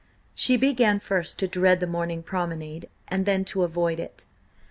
[0.33, 4.25] She began first to dread the morning promenade, and then to avoid it.